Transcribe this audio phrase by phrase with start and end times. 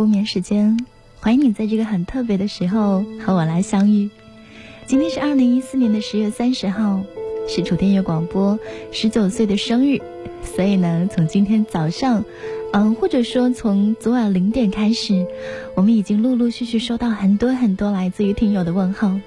[0.00, 0.78] 不眠时间，
[1.20, 4.08] 欢迎你在这个很特别的时候和我来相遇。
[4.86, 7.02] 今天是二零一四年的十月三十号，
[7.46, 8.58] 是楚天乐广播
[8.92, 10.00] 十九岁的生日，
[10.42, 12.24] 所以呢，从今天早上，
[12.72, 15.26] 嗯，或者说从昨晚零点开始，
[15.74, 19.20] 我们已经陆陆续续收到很多很多来自于听友的问候，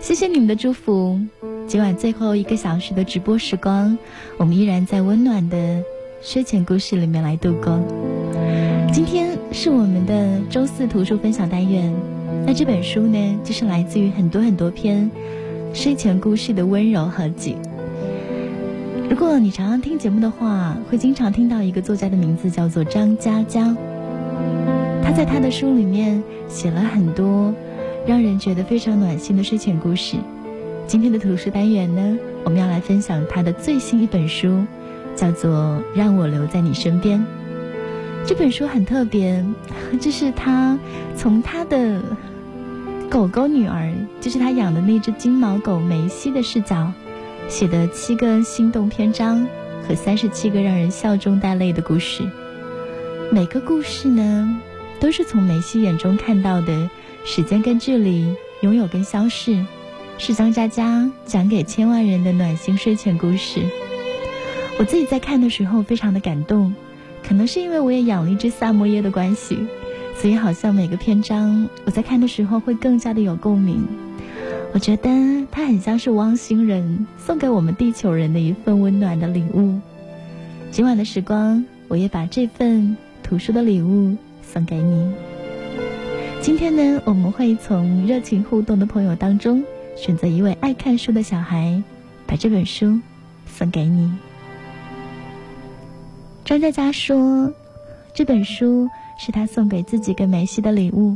[0.00, 1.20] 谢谢你们的祝福。
[1.66, 3.98] 今晚最后一个小时的直播时光，
[4.38, 5.82] 我们依然在温暖的
[6.22, 7.78] 睡前故事里面来度过。
[8.90, 11.92] 今天是我们的周四图书分享单元，
[12.46, 15.10] 那这本书呢，就是来自于很多很多篇
[15.72, 17.56] 睡前故事的温柔合集。
[19.10, 23.74] 如果你常常听节目的话，会经常听到一个作家的名字叫做张嘉佳，
[25.02, 27.52] 他在他的书里面写了很多
[28.06, 30.16] 让人觉得非常暖心的睡前故事。
[30.86, 34.62] 今天的图书单元呢，我们要来分享他的最新一本书，
[35.16, 35.50] 叫做
[35.98, 37.18] 《让我留在你身边》。
[38.28, 39.42] 这本书很特别，
[39.98, 40.78] 这是他
[41.16, 42.02] 从他的
[43.08, 43.90] 狗狗女儿，
[44.20, 46.92] 就是他养的那只金毛狗梅西的视角
[47.48, 49.46] 写的七个心动篇章
[49.88, 52.22] 和三十七个让人笑中带泪的故事。
[53.32, 54.60] 每个故事呢，
[55.00, 56.90] 都是从梅西眼中看到的
[57.24, 59.64] 时间跟距离、拥有跟消逝，
[60.18, 63.62] 是张嘉佳讲给千万人的暖心睡前故事。
[64.78, 66.74] 我自己在看的时候，非常的感动。
[67.22, 69.58] 可能是因为我也养了一只萨摩耶的关系，
[70.16, 73.86] 所以好像每个篇章我在看的时候会更加的有共鸣。
[74.72, 79.80] 我觉得它很像是汪星人送给我们地球人的一份温暖的礼物。
[80.70, 85.12] 今晚的时光，我也把这份图书的礼物送给你。
[86.42, 89.64] 今天呢，我们会从热情互动的朋友当中
[89.96, 91.82] 选择一位爱看书的小孩，
[92.26, 93.00] 把这本书
[93.46, 94.12] 送给你。
[96.48, 97.52] 张佳佳说
[98.14, 98.88] ：“这本书
[99.18, 101.14] 是他送给自己跟梅西的礼物。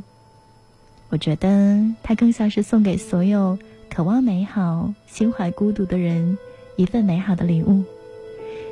[1.09, 6.37] 我觉得它更像是送给所有渴望美好、心怀孤独的人
[6.77, 7.83] 一份美好的礼物。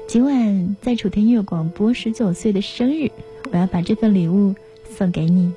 [0.07, 3.11] 今晚在楚天音乐广播十九岁的生日，
[3.51, 4.55] 我要把这份礼物
[4.95, 5.51] 送给你。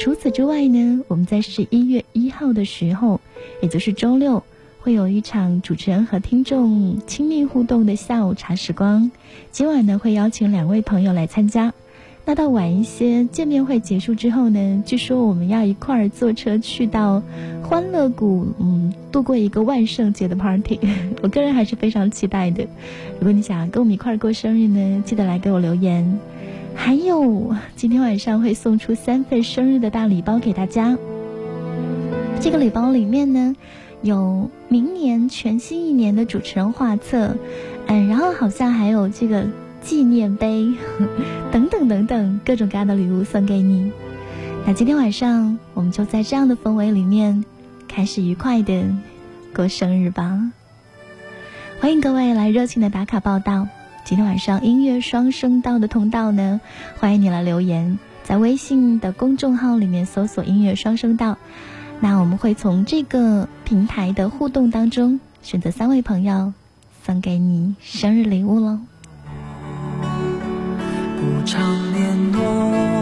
[0.00, 3.20] 除此之外呢，我们在十一月一号的时候，
[3.62, 4.42] 也就是周六。”
[4.88, 9.10] 会有一场主持人和听众亲密互动的下午茶时光，
[9.50, 11.74] 今晚呢会邀请两位朋友来参加。
[12.24, 17.22] 那到晚一些见面会结束之后呢，据说我们要一块儿坐车去到
[17.62, 20.80] 欢乐谷，嗯，度过一个万圣节的 party。
[21.22, 22.62] 我个人还是非常期待的。
[23.18, 26.18] 如果你想跟我们一块儿过生日呢，记得来给我留言。
[26.74, 30.96] 还有今天晚上会送出三份生日的大礼包给大家。
[32.40, 33.54] 这个礼包里面呢。
[34.08, 37.36] 有明年全新一年的主持人画册，
[37.86, 39.46] 嗯，然后好像还有这个
[39.82, 40.72] 纪念碑，
[41.52, 43.92] 等等等等各种各样的礼物送给你。
[44.66, 47.44] 那今天晚上我们就在这样的氛围里面，
[47.86, 48.82] 开始愉快的
[49.54, 50.50] 过生日吧。
[51.80, 53.68] 欢迎各位来热情的打卡报道。
[54.04, 56.60] 今天晚上音乐双声道的通道呢，
[56.98, 61.36] 欢迎你来留言，在微信的公众号里面搜索“音乐双声道”。
[62.00, 66.52] 那我们会从这个平台的互动当中选择三位朋友，
[67.04, 68.78] 送给你生日礼物喽。
[71.16, 71.60] 不常
[71.92, 72.97] 联络，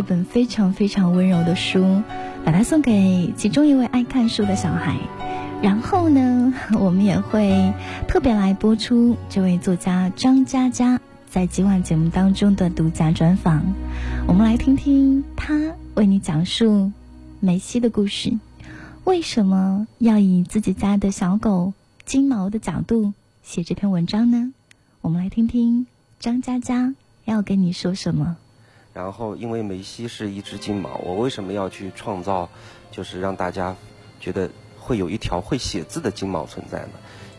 [0.00, 2.02] 这本非常非常温柔的书，
[2.42, 4.96] 把它送给其中一位爱看书的小孩。
[5.62, 7.74] 然后呢， 我们也会
[8.08, 10.98] 特别来播出这位作家张嘉佳
[11.28, 13.74] 在今晚节目当中的独家专访。
[14.26, 16.92] 我们来听听他为你讲述
[17.38, 18.38] 梅西的故事。
[19.04, 21.74] 为什么要以自己家的小狗
[22.06, 23.12] 金毛的角度
[23.42, 24.54] 写这篇文章呢？
[25.02, 25.86] 我们来听听
[26.18, 26.94] 张嘉佳
[27.26, 28.38] 要跟你说什么。
[29.00, 32.46] 然后，因为梅西是一只金毛，我为什么要去创造，
[32.90, 33.74] 就是让大家
[34.20, 36.90] 觉得会有一条会写字的金毛存在呢？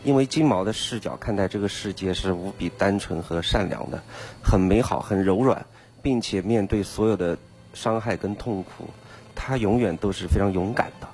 [0.02, 4.02] 因为金毛的视角看待这个世界是无比单纯和善良的，
[4.42, 5.64] 很美好、很柔软，
[6.02, 7.38] 并且面对所有的
[7.72, 8.90] 伤害跟痛苦，
[9.36, 11.06] 它永远都是非常勇敢的。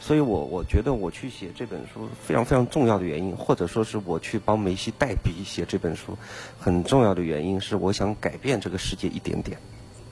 [0.00, 6.18] 所以我我觉得我去写这本书非常非常重要的原因，或者说是我去帮梅西代笔写这本书，
[6.58, 9.56] 很重要的原因是我想改变这个世界一点点，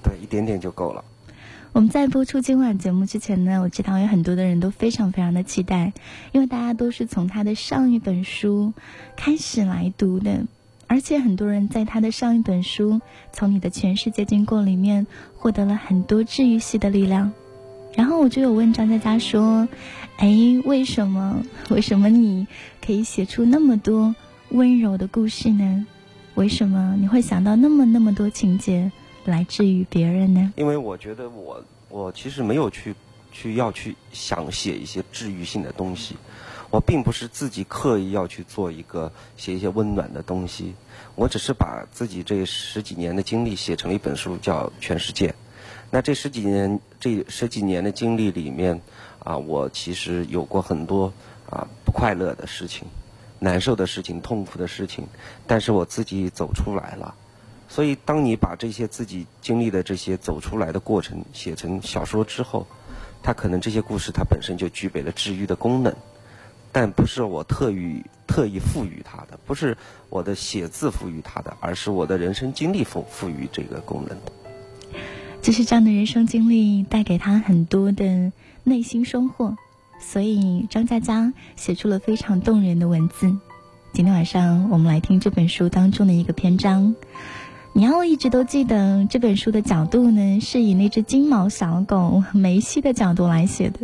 [0.02, 1.04] 对，一点点就够了。
[1.72, 5.92] 我们在播出今晚节目之前呢，我知道有很多的人都非常非常的期待，
[6.32, 8.72] 因为大家都是从他的上一本书
[9.16, 10.46] 开始来读的，
[10.88, 12.94] 而且很多人在他的上一本书
[13.32, 17.30] 《从你的全世界经过》里面获得了很多治愈系的力量。
[17.94, 19.68] 然后我就有问张佳佳说
[20.18, 20.28] ：“哎，
[20.64, 21.40] 为什么？
[21.70, 22.48] 为什么你
[22.84, 24.12] 可以写出那么多
[24.50, 25.86] 温柔的故事呢？
[26.34, 28.90] 为什么你会想到那么那么多情节
[29.24, 32.94] 来治愈别人呢？”因为我觉得我我其实没有去
[33.32, 36.16] 去要去想写一些治愈性的东西，
[36.70, 40.74] 我并不是自己刻意要去做一个写一些温暖的东西，
[41.14, 45.28] 我只是把自己这十几年的经历写成了一本书，叫《全世界》。
[45.90, 48.80] 那这十几年这十几年的经历里面，
[49.24, 51.12] 啊，我其实有过很多
[51.48, 52.86] 啊不快乐的事情、
[53.40, 55.04] 难受的事情、痛苦的事情，
[55.48, 57.14] 但是我自己走出来了。
[57.72, 62.66] 所以，当你把这些自己经历的这些走出来的过程写成小说之后，
[63.22, 65.94] 它可能这些故事它本身就具备了治愈的功能，
[66.72, 69.76] 但不是我特意特意赋予它的，不是
[70.08, 74.18] 我的写字赋予它的，而是我的人生经历赋赋予这个功能。
[75.40, 78.32] 就是这样的人生经历带给他很多的
[78.64, 79.56] 内心收获，
[80.00, 83.36] 所以张嘉佳写出了非常动人的文字。
[83.92, 86.96] 今天晚上我们来听这本书当中的一个篇章。
[87.72, 93.78] 你要一直都记得这本书的角度呢，是以那只金毛小狗梅西的角度来写的，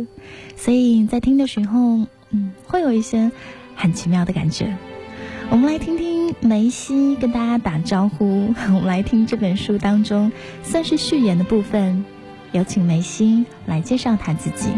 [0.57, 3.31] 所以在听的时候，嗯，会有一些
[3.75, 4.75] 很奇妙的感觉。
[5.49, 8.53] 我们来听听梅西跟大家打招呼。
[8.67, 12.03] 我们来听这本书当中算是序言的部分，
[12.51, 14.69] 有请梅西来介绍他自己。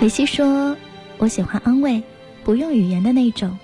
[0.00, 0.78] 梅西说
[1.18, 2.02] ：“我喜欢安慰，
[2.42, 3.58] 不用语言的那种。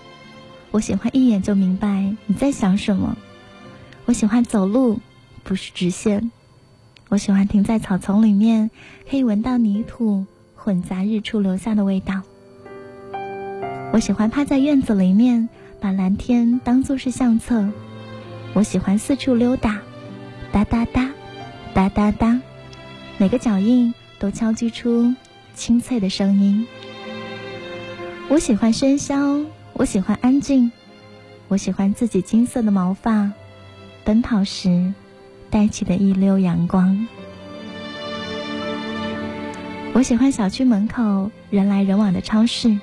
[0.70, 3.16] 我喜欢一眼就明白你在想什么。
[4.04, 5.00] 我喜欢走路，
[5.42, 6.30] 不是直线。”
[7.08, 8.70] 我喜欢停在草丛里面，
[9.10, 12.20] 可以闻到泥土混杂日出留下的味道。
[13.94, 15.48] 我喜欢趴在院子里面，
[15.80, 17.66] 把蓝天当作是相册。
[18.52, 19.80] 我喜欢四处溜达，
[20.52, 21.10] 哒哒哒，
[21.72, 22.38] 哒哒哒，
[23.16, 25.14] 每个脚印都敲击出
[25.56, 26.68] 清脆的声音。
[28.28, 30.70] 我喜欢喧嚣，我喜欢安静，
[31.48, 33.32] 我喜欢自己金色的毛发，
[34.04, 34.92] 奔跑时。
[35.48, 37.06] 带起的一溜阳光。
[39.94, 42.78] 我喜欢小区门口人来人往的超市，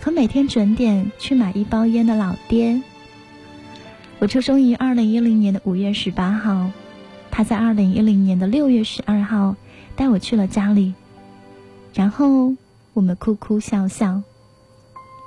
[0.00, 2.80] 和每天准点去买一包烟的老爹。
[4.20, 6.70] 我出生于二零一零年的五月十八号，
[7.32, 9.56] 他在二零一零年的六月十二号
[9.96, 10.94] 带我去了家里，
[11.94, 12.54] 然后
[12.94, 14.22] 我们哭哭笑笑，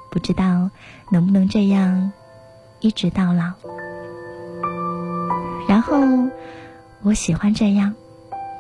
[0.10, 0.70] 不知道
[1.12, 2.12] 能不能这样
[2.80, 3.54] 一直到老。
[5.68, 5.98] 然后
[7.02, 7.94] 我喜欢这样，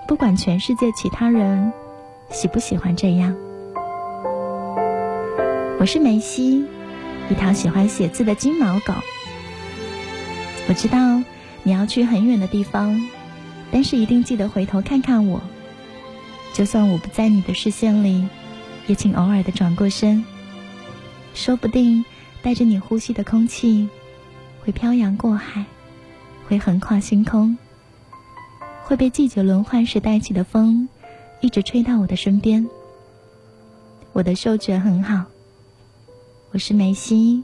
[0.07, 1.71] 不管全世界其他人。
[2.29, 3.35] 喜不喜欢这样？
[5.77, 6.65] 我是梅西，
[7.29, 8.93] 一条喜欢写字的金毛狗。
[10.69, 11.21] 我知道
[11.63, 13.01] 你要去很远的地方，
[13.69, 15.41] 但是一定记得回头看看我。
[16.53, 18.27] 就算我不在你的视线里，
[18.87, 20.23] 也请偶尔的转过身。
[21.33, 22.03] 说不定
[22.41, 23.87] 带着你呼吸的空气，
[24.61, 25.65] 会漂洋过海，
[26.47, 27.57] 会横跨星空，
[28.83, 30.87] 会被季节轮换时带起的风。
[31.39, 32.67] 一直吹到我的身边，
[34.13, 35.25] 我的嗅觉很好。
[36.51, 37.41] 我是梅西，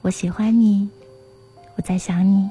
[0.00, 0.88] 我喜欢你，
[1.76, 2.48] 我在想你。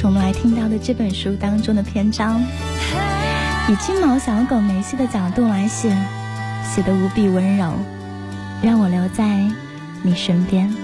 [0.00, 2.40] 这是我们来听到的这本书当中的篇章，
[3.68, 5.94] 以金毛小狗梅西的角度来写。
[6.64, 7.74] 写的无比温柔，
[8.62, 9.46] 让我留在
[10.02, 10.74] 你身边。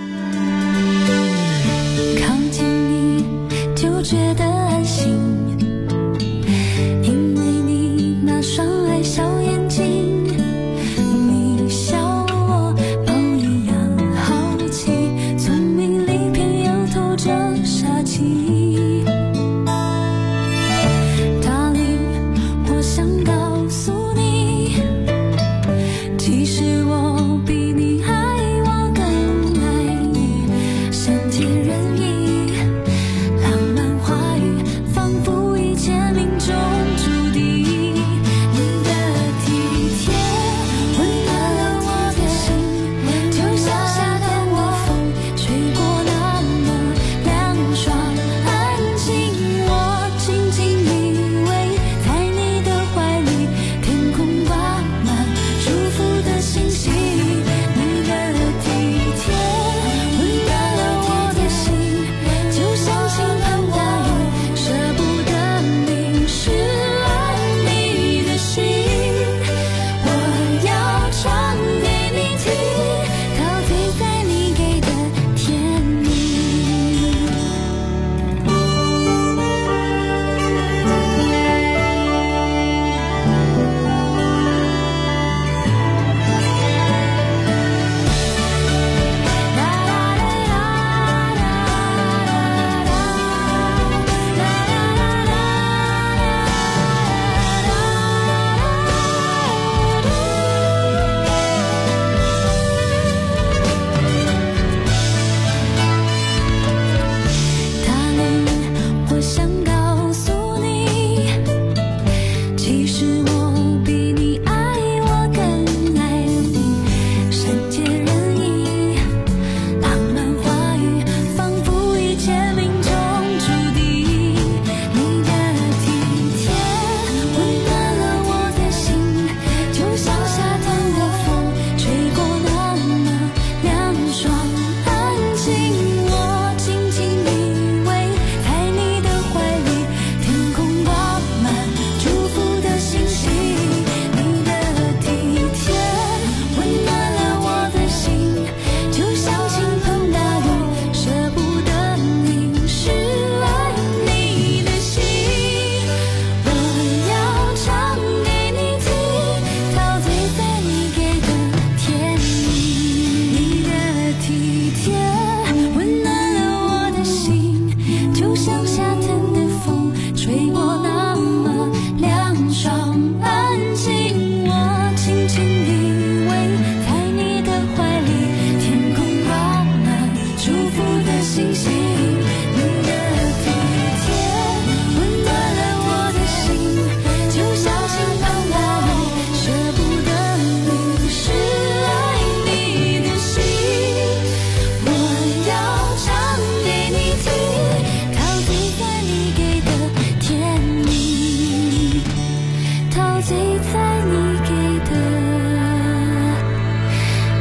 [203.06, 203.36] 陶醉
[203.72, 204.50] 在你给
[204.84, 204.90] 的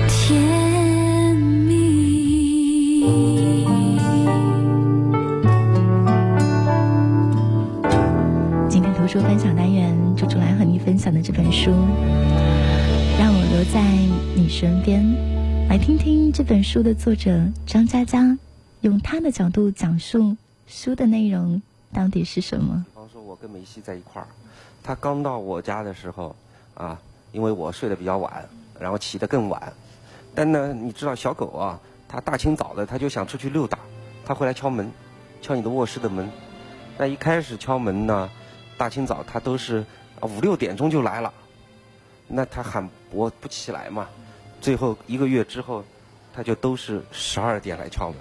[0.08, 3.02] 甜蜜
[8.70, 11.72] 今天图书分享单元就出来和你分享的这本书
[13.18, 13.82] 让我留在
[14.36, 15.04] 你身边
[15.68, 18.38] 来听听这本书的作者张嘉佳
[18.82, 21.60] 用他的角度讲述书的内容
[21.92, 22.86] 到底是什么。
[22.88, 24.28] 比方说我跟梅西在一块儿
[24.86, 26.36] 他刚到我家的时候，
[26.76, 26.96] 啊，
[27.32, 28.48] 因为我睡得比较晚，
[28.80, 29.74] 然后起得更晚，
[30.36, 33.80] 但呢，你知道小狗啊，它大清早的它就想出去溜达，
[34.24, 34.92] 它会来敲门，
[35.42, 36.30] 敲你的卧室的门。
[37.00, 38.30] 那一开始敲门呢，
[38.78, 39.84] 大清早它都是
[40.22, 41.34] 五六点钟就来了，
[42.28, 44.08] 那它喊我不起来嘛。
[44.62, 45.84] 最后一个月之后，
[46.32, 48.18] 它就都是十二点来敲门，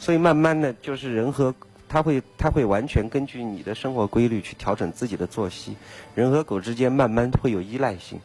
[0.00, 1.54] 所以慢慢的就是人和
[1.94, 5.76] 它会它会完全根据你的生活规律去调整自己的作息，
[6.16, 8.18] 人和狗之间慢慢会有依赖性。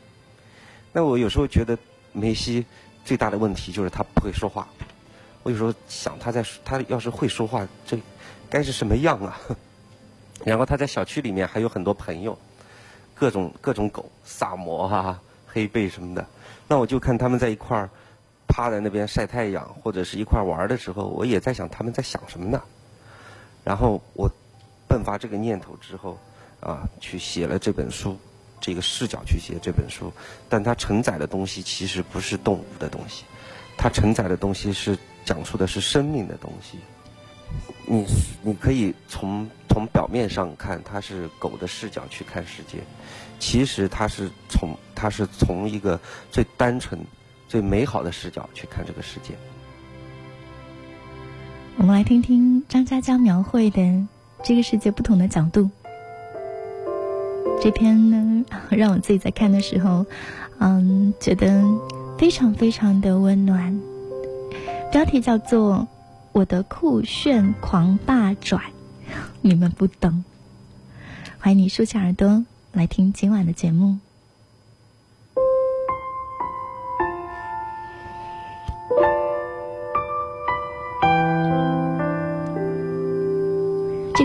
[0.91, 1.77] 那我有时候觉得
[2.11, 2.65] 梅西
[3.05, 4.67] 最大的问题就是他不会说话，
[5.43, 7.95] 我有时候想他在他要是会说话，这
[8.49, 9.39] 该是什么样啊？
[10.43, 12.35] 然后他在小区里面还有很多朋友，
[13.13, 16.25] 各种各种狗，萨摩啊、黑背什么的。
[16.67, 17.87] 那我就看他们在一块儿
[18.47, 22.59] 趴在那边晒太阳，或者是一块儿玩的时候，我也在想他们在想什么呢？
[23.63, 24.29] 然后我
[24.87, 26.17] 迸发这个念头之后，
[26.59, 28.17] 啊，去写了这本书，
[28.59, 30.11] 这个视角去写这本书，
[30.47, 33.23] 但它承载的东西其实不是动物的东西，
[33.77, 36.79] 它承载的东西是讲述的是生命的东西。
[37.85, 38.05] 你
[38.43, 42.77] 你可以从从表面上看，它是狗的视角去看世界。
[43.39, 46.99] 其实它是从它是从一个最单纯、
[47.47, 49.33] 最美好的视角去看这个世界。
[51.79, 54.05] 我们来听听张嘉佳描绘的
[54.43, 55.69] 这个世界不同的角度。
[57.61, 60.05] 这篇呢， 让我自己在看的时候，
[60.59, 61.63] 嗯，觉得
[62.17, 63.79] 非常非常的温暖。
[64.91, 65.75] 标题叫做
[66.33, 68.57] 《我的酷炫狂霸拽》，
[69.39, 70.25] 你们不懂。
[71.39, 72.45] 欢迎你竖起耳朵。
[72.73, 73.99] 来听今晚的节目。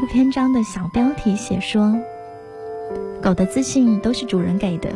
[0.06, 1.98] 篇章的小标题写说
[3.22, 4.90] ：“狗的自信都是主人给的。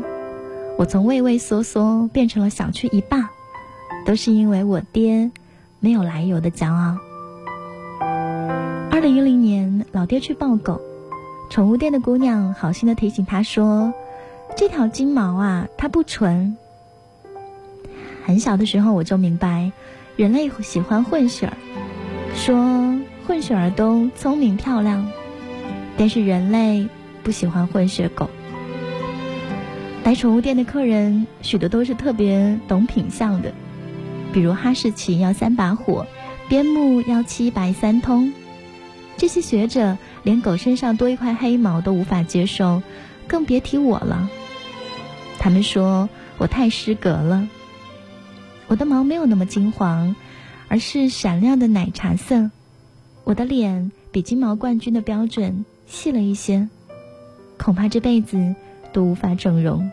[0.77, 3.31] 我从畏畏缩缩变成了小区一霸，
[4.07, 5.31] 都是因为我爹
[5.81, 6.97] 没有来由的骄傲。”
[8.91, 10.81] 二零一零年，老爹去抱狗。
[11.51, 13.93] 宠物店的姑娘好心的提醒他说
[14.57, 16.57] ：“这条金毛啊，它不纯。”
[18.27, 19.73] 很小的时候我就明白，
[20.17, 21.57] 人类喜欢混血儿，
[22.35, 22.98] 说
[23.29, 25.07] 混血儿都聪明漂亮，
[25.99, 26.89] 但是人类
[27.23, 28.31] 不喜欢混血狗。
[30.03, 33.53] 来宠物店的客人许多都是特别懂品相的，
[34.33, 36.07] 比如哈士奇要三把火，
[36.49, 38.33] 边牧要七白三通，
[39.19, 39.99] 这些学者。
[40.23, 42.83] 连狗身上多一块黑毛都无法接受，
[43.27, 44.29] 更别提我了。
[45.39, 47.47] 他们说我太失格了。
[48.69, 50.17] 我的毛没有那么金黄，
[50.69, 52.51] 而是闪亮的奶茶色。
[53.29, 56.67] 我的脸比金毛冠军的标准细了一些，
[57.59, 58.55] 恐怕这辈子
[58.91, 59.91] 都无法整容。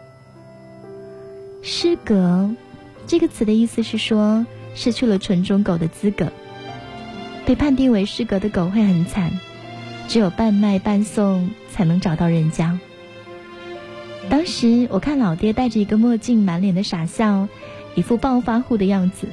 [1.61, 2.49] 失格
[3.05, 6.31] 这个词的意思是说失去了纯种狗的资格，
[7.45, 9.37] 被判定为失格的狗会很惨。
[10.07, 12.79] 只有半卖半送才能找到人家。
[14.29, 17.49] 当时我看老爹戴着一个墨镜，满脸的傻笑，
[17.95, 19.27] 一副暴发户的样子，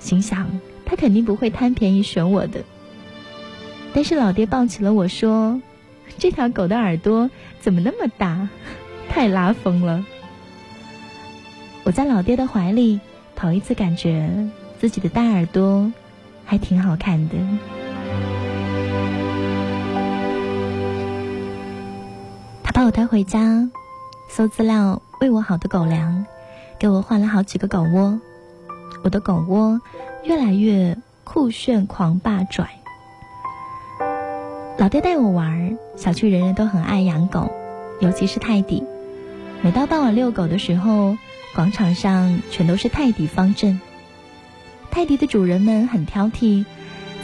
[0.00, 2.64] 心想他肯定不会贪便宜选我的。
[3.94, 5.60] 但是老爹抱起了我说
[6.18, 8.48] ：“这条狗的耳朵怎么那么大，
[9.08, 10.04] 太拉风了。”
[11.84, 13.00] 我在老爹的怀里
[13.34, 14.48] 头一次感觉
[14.78, 15.92] 自己的大耳朵
[16.44, 17.34] 还挺好看的。
[22.62, 23.68] 他把我带回家，
[24.30, 26.24] 搜资料，喂我好的狗粮，
[26.78, 28.20] 给我换了好几个狗窝。
[29.02, 29.80] 我的狗窝
[30.22, 32.77] 越来越酷炫狂霸拽。
[34.78, 37.50] 老爹带我玩，小区人人都很爱养狗，
[38.00, 38.84] 尤其是泰迪。
[39.60, 41.18] 每到傍晚遛狗的时候，
[41.52, 43.80] 广场上全都是泰迪方阵。
[44.88, 46.64] 泰迪的主人们很挑剔，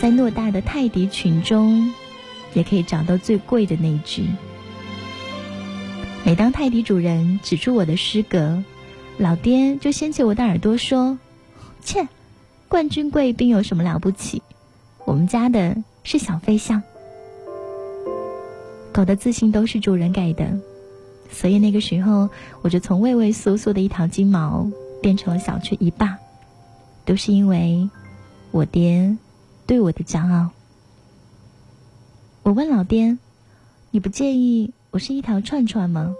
[0.01, 1.93] 在偌大的泰迪群中，
[2.55, 4.25] 也可以找到最贵的那只。
[6.25, 8.65] 每当泰迪主人指出我的失格，
[9.17, 11.21] 老爹就掀起我的耳朵说
[11.85, 12.09] ：“切，
[12.67, 14.43] 冠军贵宾有什么了不起？
[15.05, 16.83] 我们家的是小飞象。
[18.95, 20.57] 狗的自信都是主人给的，
[21.29, 22.31] 所以那个时候
[22.63, 24.71] 我就从畏畏缩缩的一条金毛
[25.03, 26.17] 变成了小区一霸，
[27.05, 27.91] 都是因为
[28.53, 29.17] 我爹
[29.67, 30.51] 对我的骄傲。”
[32.45, 33.19] 我问老爹
[33.91, 36.15] ：“你不介意？”我是一条串串吗？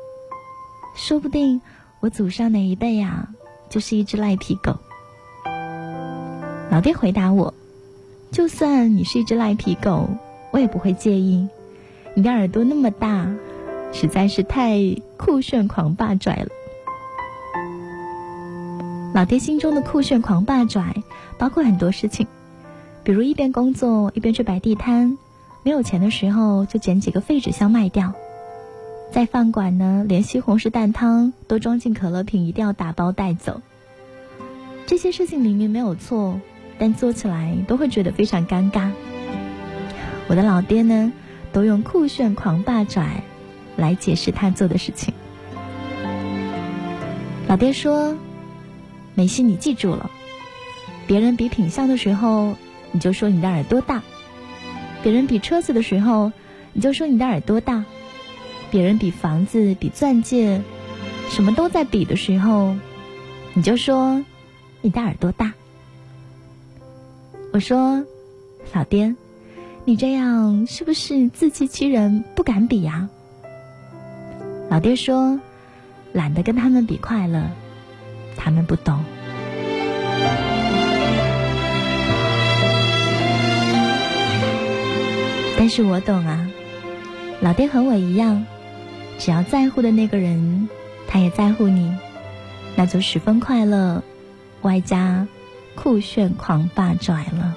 [0.97, 1.61] 说不定
[2.01, 3.29] 我祖上哪一辈呀，
[3.71, 4.77] 就是一只赖皮狗。
[6.73, 7.55] 老爹回答我
[8.33, 10.09] ：“就算你是一只赖皮狗，
[10.51, 11.47] 我也不会介意。
[12.15, 13.27] 你的耳朵那么大，
[13.93, 14.79] 实在是太
[15.17, 16.49] 酷炫狂霸拽了。”
[19.15, 21.03] 老爹心中的酷炫狂霸拽，
[21.39, 22.27] 包括很多事情，
[23.05, 25.17] 比如一边工作一边去摆地摊，
[25.63, 28.13] 没有钱的时候就捡几个废纸箱卖掉。
[29.13, 33.61] 在饭馆呢，连西红柿蛋汤都装进可乐瓶，一定要打包带走。
[34.87, 36.41] 这些事情明明没有错，
[36.79, 38.91] 但做起来都会觉得非常尴尬。
[40.27, 41.13] 我的老爹呢，
[41.55, 43.23] 都用酷炫狂霸拽
[43.77, 45.15] 来解释他做的事情。
[47.49, 48.15] 老爹说
[49.17, 50.11] ：“梅西，你记住了，
[51.07, 52.57] 别人比品相的时候，
[52.93, 54.03] 你就说你的耳朵大；
[55.03, 56.31] 别人比车子的时候，
[56.75, 57.85] 你就说你的耳朵大；
[58.71, 60.61] 别人比房子、比钻戒，
[61.31, 62.77] 什么都在比的时候，
[63.55, 64.23] 你就说。”
[64.85, 65.55] 你的耳朵大，
[67.55, 68.05] 我说，
[68.75, 69.17] 老爹，
[69.87, 73.07] 你这样是不是自欺欺人，不敢比呀？
[74.71, 75.39] 老爹说，
[76.13, 77.43] 懒得跟他们比快乐，
[78.35, 78.99] 他们不懂。
[85.59, 86.49] 但是我懂啊，
[87.43, 88.43] 老爹和我一样，
[89.19, 90.67] 只要在乎的那个人，
[91.07, 91.95] 他也在乎你，
[92.75, 94.03] 那就十分快乐。
[94.63, 95.29] 外加
[95.75, 97.55] 酷炫狂霸拽了。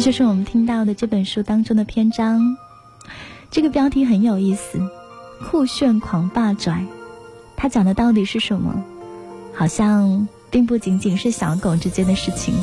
[0.00, 2.56] 这就是我们听到的这本书当中的篇章，
[3.50, 4.80] 这个标题很有意思
[5.44, 6.86] ，“酷炫狂霸拽”，
[7.54, 8.82] 它讲的到底是什么？
[9.54, 10.26] 好像。
[10.50, 12.54] 并不仅仅是小狗之间的事情，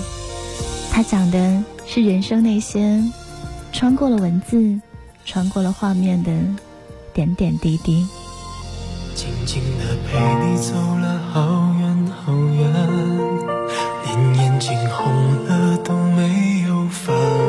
[0.91, 3.01] 它讲的是人生那些
[3.71, 4.81] 穿过了文字、
[5.23, 6.37] 穿过了画面的
[7.13, 8.05] 点点滴滴。
[9.15, 11.73] 静静的陪你走了好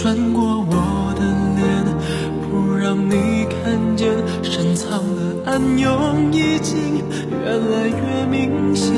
[0.00, 1.20] 穿过我的
[1.56, 1.84] 脸，
[2.48, 4.08] 不让你看见，
[4.42, 8.94] 深藏的暗涌已经越来越明显。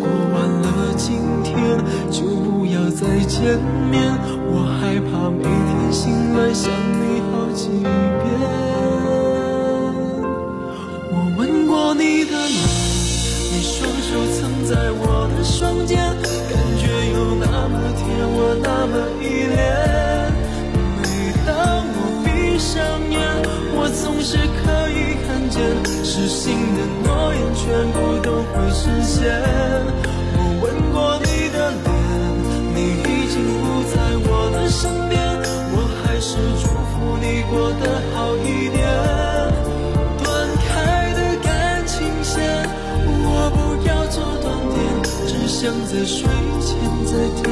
[0.00, 1.54] 过完了今天，
[2.10, 4.00] 就不要再见面。
[4.50, 7.92] 我害怕每天醒来想你好几遍。
[11.10, 12.56] 我吻过你的脸，
[13.52, 16.00] 你双手曾在我的双肩，
[24.22, 25.60] 是可以看见。
[26.04, 29.18] 失信的诺言全部都会实现。
[30.34, 31.86] 我吻过你的脸，
[32.74, 35.18] 你已经不在我的身边，
[35.74, 37.82] 我还是祝福你过得
[38.14, 38.80] 好一点。
[40.22, 40.26] 断
[40.68, 40.70] 开
[41.14, 42.38] 的感情线，
[43.24, 43.58] 我不
[43.88, 44.80] 要做断点，
[45.26, 46.22] 只想在睡
[46.60, 46.70] 前
[47.06, 47.10] 再
[47.42, 47.51] 听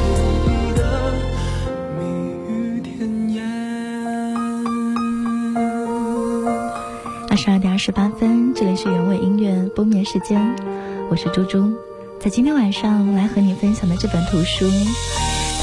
[7.83, 10.55] 十八分，这里是原味音乐不眠时间，
[11.09, 11.75] 我是猪猪。
[12.19, 14.69] 在今天晚上来和你分享的这本图书，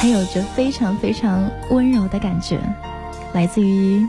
[0.01, 2.59] 它有着非常非常温柔的感觉，
[3.33, 4.05] 来自于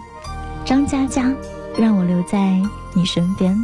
[0.65, 1.27] 张嘉佳，
[1.77, 2.59] 《让我留在
[2.95, 3.55] 你身边》。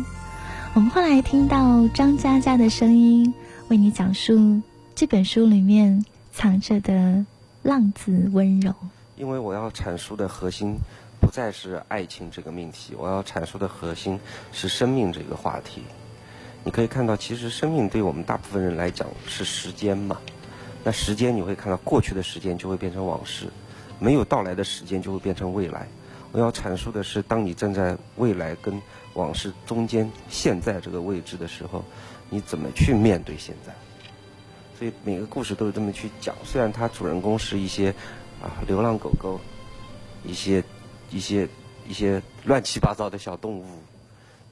[0.76, 3.34] 我们后来听到张嘉佳的声音，
[3.70, 4.62] 为你讲述
[4.94, 7.26] 这本书里面藏着的
[7.64, 8.72] 浪子温柔。
[9.18, 10.76] 因为我要阐述的核心
[11.26, 14.20] 不再是爱情这个命题，我要阐述的核心
[14.52, 15.82] 是生命这个话题。
[16.64, 20.22] 你可以看到，其实生命对我们大部分人来讲是时间嘛。
[20.84, 23.48] 那时间你会看到，过去的时间就会变成往事，
[23.98, 25.88] 没有到来的时间就会变成未来。
[26.32, 28.80] 我要阐述的是，当你站在未来跟
[29.16, 31.84] 往事中间，现在这个位置的时候，
[32.30, 33.74] 你怎么去面对现在？
[34.78, 36.36] 所以每个故事都是这么去讲。
[36.44, 37.90] 虽然它主人公是一些
[38.44, 39.42] 啊流浪狗狗，
[40.24, 40.64] 一些
[41.12, 41.48] 一些
[41.88, 43.66] 一些乱七八糟的小动物，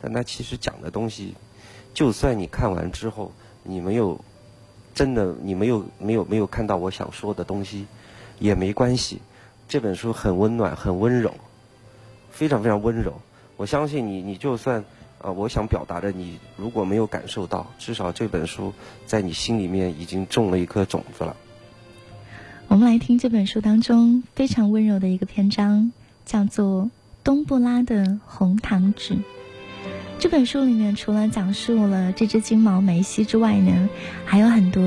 [0.01, 1.33] 但它其实讲的东西。
[1.93, 3.31] 就算你看完之后，
[3.63, 4.19] 你没有
[4.95, 7.85] 真的，你没有没有没有看到我想说的东西，
[8.39, 9.21] 也没关系。
[9.67, 11.33] 这本书很温暖，很温柔，
[12.31, 13.13] 非常非常温柔。
[13.57, 14.83] 我相信你，你就算
[15.19, 18.73] 啊，我想表达的，你如果没有感受到，至少这本书
[19.05, 21.35] 在你心里面已经种了一颗种子了。
[22.67, 25.91] 我们来听这本书当中非常温柔的一个篇章，
[26.25, 26.83] 叫做
[27.23, 29.13] 《东布拉的红糖纸》。
[30.19, 33.89] 这本书里面除了讲述了这只金毛梅西之外呢，
[34.25, 34.81] 还有很多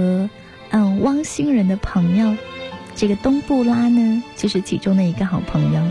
[0.70, 2.37] 嗯汪星人的朋友。
[2.94, 5.83] 这个东布拉呢，就是其中的一个好朋友。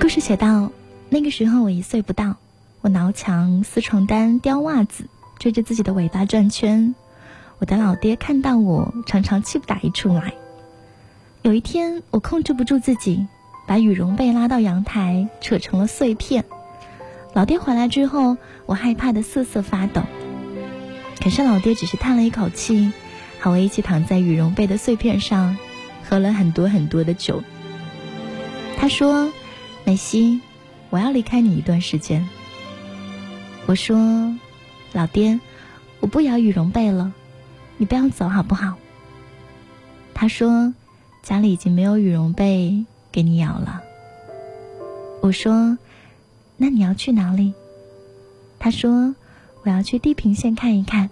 [0.00, 0.72] 故事写道：
[1.10, 2.36] 那个时候我一岁不到，
[2.80, 5.04] 我挠墙、撕床单、叼袜子，
[5.38, 6.94] 追着自己的尾巴转圈。
[7.58, 10.34] 我的老爹看到我，常常气不打一处来。
[11.42, 13.26] 有一天，我控制不住自己，
[13.66, 16.44] 把羽绒被拉到阳台，扯成了碎片。
[17.32, 20.02] 老爹回来之后，我害怕的瑟瑟发抖。
[21.20, 22.92] 可是老爹只是叹了一口气，
[23.40, 25.56] 和我一起躺在羽绒被的碎片上，
[26.08, 27.42] 喝了很多很多的酒。
[28.76, 29.32] 他说
[29.84, 30.40] ：“美西，
[30.90, 32.28] 我要离开你一段时间。”
[33.66, 34.34] 我说
[34.92, 35.40] ：“老爹，
[36.00, 37.12] 我不摇羽绒被了，
[37.76, 38.76] 你不要走好不好？”
[40.14, 40.72] 他说。
[41.22, 43.82] 家里已经没有羽绒被给你咬了。
[45.20, 45.76] 我说
[46.56, 47.52] ：“那你要去哪里？”
[48.60, 49.12] 他说
[49.64, 51.10] ：“我要去地平线看一看。”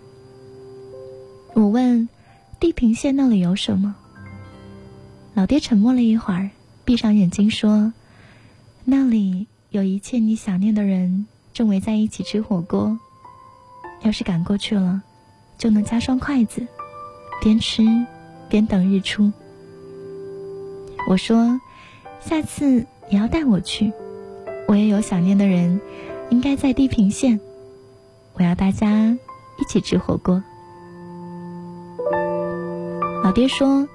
[1.55, 2.09] 我问
[2.61, 3.97] ：“地平线那里有什么？”
[5.35, 6.49] 老爹沉默了一会儿，
[6.85, 7.93] 闭上眼睛说
[8.87, 12.97] ：“那里有一切你想念的人正围在一起吃火锅。
[14.03, 15.03] 要是赶过去了，
[15.59, 16.67] 就能加双筷子，
[17.43, 17.83] 边吃
[18.49, 19.33] 边等日出。”
[21.09, 21.61] 我说
[22.21, 23.93] ：“下次也要带我去，
[24.67, 25.81] 我也有想念的人，
[26.31, 27.39] 应该在地平线。
[28.35, 29.17] 我要大家
[29.59, 30.43] 一起吃火锅。”
[33.23, 33.89] 老爹说：“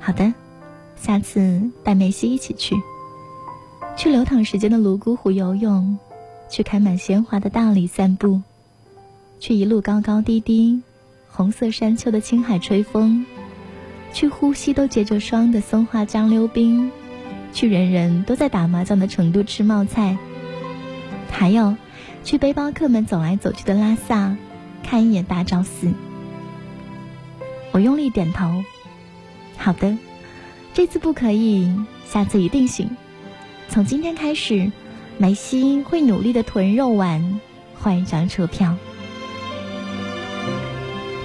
[0.00, 0.32] 好的，
[0.96, 2.74] 下次带梅西一起去，
[3.96, 5.98] 去流淌时间的泸沽湖游泳，
[6.48, 8.40] 去开满鲜花的大理散步，
[9.38, 10.82] 去一路高高低低、
[11.40, 13.24] 红色山丘的青海吹风。”
[14.12, 16.90] 去呼吸都结着霜的松花江溜冰，
[17.54, 20.18] 去人人都在打麻将的成都吃冒菜，
[21.30, 21.76] 还有
[22.24, 24.36] 去背包客们走来走去的拉萨，
[24.82, 25.94] 看一眼大昭寺。
[27.72, 28.62] 我用力点头，
[29.56, 29.96] 好的，
[30.74, 31.74] 这次不可以，
[32.04, 32.90] 下次一定行。
[33.70, 34.70] 从今天开始，
[35.16, 37.40] 梅西会努力的囤肉丸，
[37.78, 38.76] 换一张车票。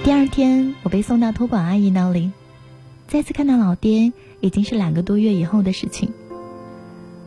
[0.06, 2.30] 第二天，我被送到托管阿姨那里。
[3.08, 6.12] 再次看到老爹，已经是两个多月以后的事情。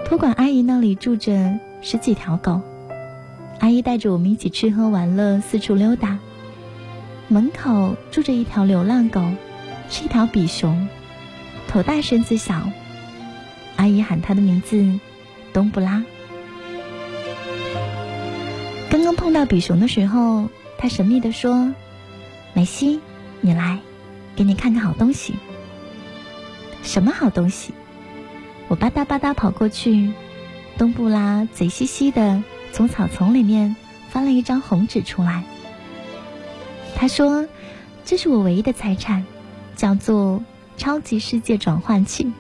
[0.05, 2.61] 托管阿姨那里住着十几条狗，
[3.59, 6.19] 阿姨带着我们一起吃喝玩乐，四处溜达。
[7.27, 9.29] 门口住着一条流浪狗，
[9.89, 10.87] 是一条比熊，
[11.67, 12.69] 头大身子小。
[13.75, 14.97] 阿姨喊它的名字
[15.51, 16.05] 东布拉。
[18.89, 21.73] 刚刚碰到比熊的时候，它神秘地说
[22.53, 22.99] ：“梅西，
[23.41, 23.79] 你来，
[24.35, 25.35] 给你看个好东西。”
[26.81, 27.73] 什么好东西？
[28.67, 30.13] 我吧嗒吧嗒跑过去，
[30.77, 33.75] 东布拉贼兮兮的从草丛里面
[34.09, 35.43] 翻了一张红纸出来。
[36.95, 37.47] 他说
[38.05, 39.25] ：“这是我唯一的财产，
[39.75, 40.43] 叫做
[40.77, 42.31] 超级世界转换器。”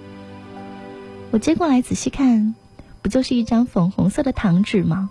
[1.31, 2.55] 我接过来仔细看，
[3.01, 5.09] 不就是一张粉红色的糖纸吗？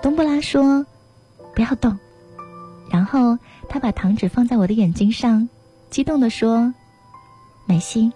[0.00, 0.86] 东布拉说
[1.54, 1.98] ：“不要动。”
[2.90, 5.48] 然后他把糖纸放在我的眼睛上，
[5.90, 6.74] 激动地说
[7.66, 8.12] ：“美心，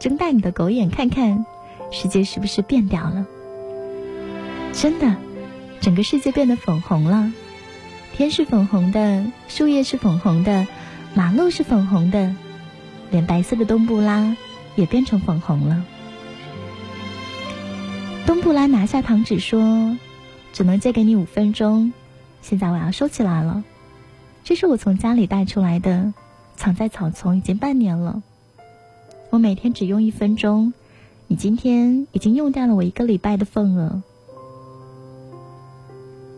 [0.00, 1.44] 睁大你的狗眼看看，
[1.90, 3.26] 世界是不是变掉了？
[4.72, 5.16] 真的，
[5.80, 7.32] 整个世界变得粉红了，
[8.16, 10.66] 天是粉红的，树叶是粉红的，
[11.14, 12.34] 马路是粉红的，
[13.10, 14.36] 连白色的东布拉
[14.76, 15.84] 也变成粉红了。”
[18.26, 19.96] 东布拉拿下糖纸说。
[20.50, 21.92] 只能借给你五分钟，
[22.42, 23.62] 现在我要收起来了。
[24.48, 26.14] 这是我从家里带出来的，
[26.56, 28.22] 藏在草丛已经半年了。
[29.28, 30.72] 我每天只用一分钟，
[31.26, 34.02] 你今天已经用掉了我一个礼拜的份额。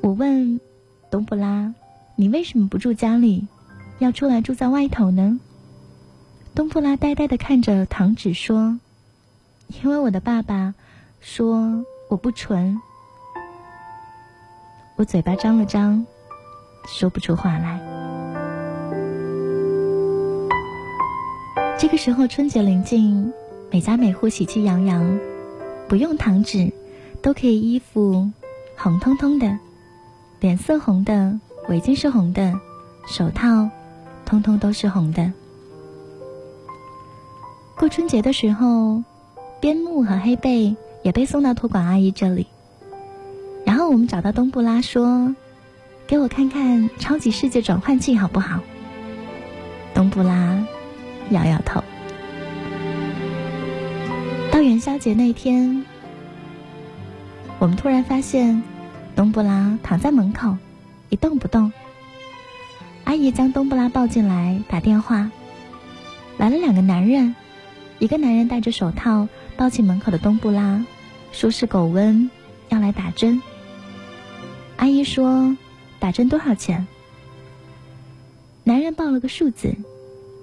[0.00, 0.60] 我问
[1.08, 1.72] 东布拉
[2.18, 3.46] ：“你为什么不住家里，
[4.00, 5.38] 要出来住在外头呢？”
[6.52, 8.80] 东布拉呆呆的看着糖纸说
[9.84, 10.74] ：“因为我的爸爸
[11.20, 12.76] 说我不纯。”
[14.98, 16.04] 我嘴巴张了张，
[16.88, 17.99] 说不出话来。
[21.80, 23.32] 这个时候，春节临近，
[23.70, 25.18] 每家每户喜气洋洋，
[25.88, 26.70] 不用糖纸，
[27.22, 28.30] 都可以衣服
[28.76, 29.58] 红彤彤的，
[30.40, 31.40] 脸色红的，
[31.70, 32.60] 围巾是红的，
[33.06, 33.70] 手套
[34.26, 35.32] 通通都是红的。
[37.78, 39.02] 过春节的时候，
[39.58, 42.46] 边牧和黑贝也被送到托管阿姨这里。
[43.64, 45.34] 然后我们找到东布拉，说
[46.06, 48.60] ：“给我看看超级世界转换器好不好？”
[49.94, 50.66] 东布拉
[51.28, 51.84] 摇摇头。
[54.50, 55.84] 到元宵节那天，
[57.58, 58.62] 我们突然发现
[59.14, 60.56] 东布拉躺在门口
[61.08, 61.72] 一动不动。
[63.04, 65.30] 阿姨将东布拉抱进来，打电话，
[66.36, 67.34] 来了两个男人，
[67.98, 70.84] 一个男人戴着手套抱起门口的东布拉，
[71.32, 72.28] 说是狗瘟，
[72.68, 73.42] 要来打针。
[74.76, 75.56] 阿姨说
[75.98, 76.86] ：“打针多少钱？”
[78.64, 79.74] 男人报了个数字，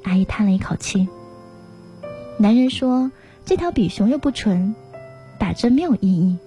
[0.08, 1.10] 阿姨叹了一口气。
[2.39, 3.12] 男人说
[3.46, 4.73] ：“这条比熊又不纯，
[5.38, 6.38] 打针没有意义。”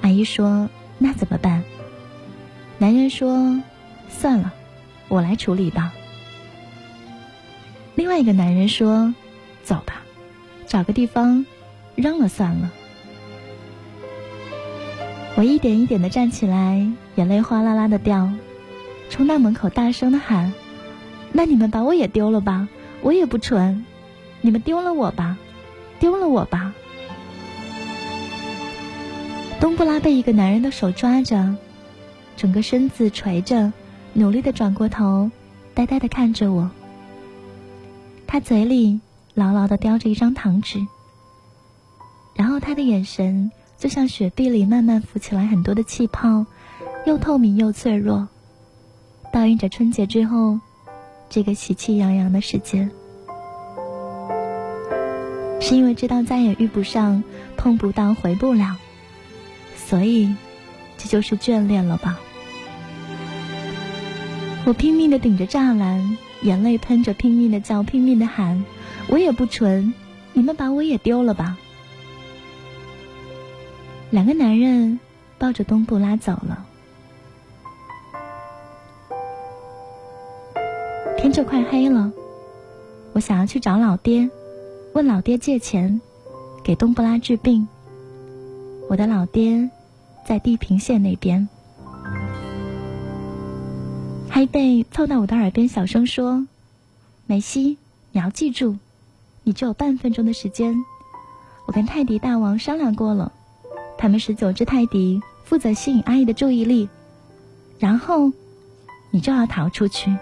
[0.00, 1.64] 阿姨说：“那怎么办？”
[2.78, 3.60] 男人说
[4.08, 4.52] ：“算了，
[5.08, 5.92] 我来处理吧。”
[7.96, 9.12] 另外一个男人说
[9.64, 10.02] ：“走吧，
[10.68, 11.44] 找个地方
[11.96, 12.70] 扔了算了。”
[15.36, 18.30] 我一点一点的站起来，眼泪哗啦啦的掉，
[19.08, 20.52] 冲到门口大声的喊
[21.32, 22.68] ：“那你们把我也丢了吧，
[23.02, 23.84] 我也不纯，
[24.40, 25.36] 你们丢了我吧，
[25.98, 26.74] 丢了我吧。”
[29.60, 31.56] 东布拉被一个男人的手抓着，
[32.36, 33.72] 整个身子垂着，
[34.12, 35.30] 努力的转过头，
[35.74, 36.70] 呆呆的看着我。
[38.26, 39.00] 他嘴里
[39.34, 40.78] 牢牢的叼着一张糖纸，
[42.34, 43.50] 然后他的眼神。
[43.78, 46.44] 就像雪碧里慢慢浮起来很多的气泡，
[47.06, 48.28] 又透明又脆弱，
[49.32, 50.60] 倒映着春节之后
[51.30, 52.90] 这个喜气洋洋的时间。
[55.60, 57.22] 是因为知道再也遇不上，
[57.56, 58.76] 碰不到，回不了，
[59.76, 60.34] 所以
[60.98, 62.18] 这就是眷恋了吧？
[64.66, 68.64] 我拼命的顶着栅栏，眼泪喷着，拼命的叫，拼命的喊
[69.08, 69.94] ：“我也不纯，
[70.32, 71.56] 你们把我也丢了吧！”
[74.10, 74.98] 两个男人
[75.38, 76.66] 抱着东布拉走了。
[81.30, 82.12] 天就快黑了，
[83.12, 84.28] 我想要去找老爹，
[84.94, 86.00] 问老爹借钱，
[86.64, 87.68] 给东布拉治病。
[88.88, 89.70] 我的老爹
[90.26, 91.48] 在地平线那边。
[94.28, 96.48] 黑贝凑到我的耳边小声说
[97.26, 97.78] ：“梅西，
[98.10, 98.76] 你要记住，
[99.44, 100.74] 你只有半分钟的时间。
[101.64, 103.32] 我跟泰迪大王商量过了。”
[103.96, 106.88] 他们十九只泰迪负责吸引阿姨的注意力，
[107.78, 108.32] 然后
[109.12, 110.12] 你就要逃出去。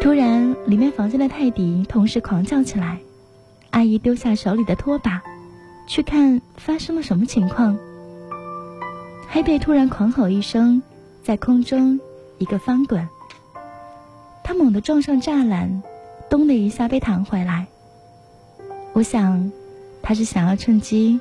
[0.00, 2.98] 突然，里面房间的泰迪同时狂叫起来。
[3.68, 5.22] 阿姨丢下手里的拖把，
[5.86, 7.76] 去看发生了什么情况。
[9.28, 10.82] 黑贝突然狂吼一声，
[11.22, 12.00] 在空中
[12.38, 13.06] 一个翻滚，
[14.42, 15.82] 他猛地撞上栅栏，
[16.30, 17.66] 咚的一下被弹回来。
[18.94, 19.52] 我想，
[20.02, 21.20] 他是想要趁机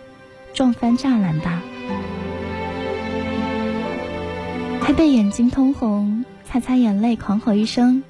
[0.54, 1.62] 撞翻栅栏吧。
[4.82, 8.02] 黑贝眼睛通红，擦擦眼泪，狂吼一声：“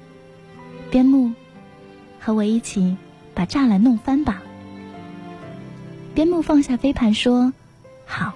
[0.90, 1.32] 边牧，
[2.18, 2.96] 和我一起
[3.34, 4.42] 把栅栏弄翻吧！”
[6.14, 7.52] 边牧放下飞盘说
[8.04, 8.32] ：“好。”